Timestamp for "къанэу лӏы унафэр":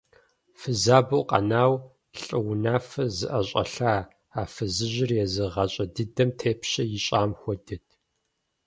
1.29-3.07